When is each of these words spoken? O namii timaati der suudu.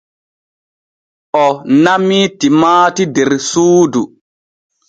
O 1.43 1.45
namii 1.83 2.25
timaati 2.39 3.03
der 3.15 3.29
suudu. 3.49 4.01